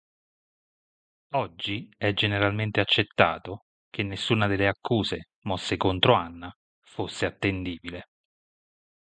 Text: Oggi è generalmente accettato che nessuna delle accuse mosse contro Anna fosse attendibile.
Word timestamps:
Oggi 1.35 1.87
è 1.95 2.11
generalmente 2.15 2.79
accettato 2.79 3.65
che 3.91 4.01
nessuna 4.01 4.47
delle 4.47 4.67
accuse 4.67 5.29
mosse 5.41 5.77
contro 5.77 6.15
Anna 6.15 6.51
fosse 6.81 7.27
attendibile. 7.27 8.07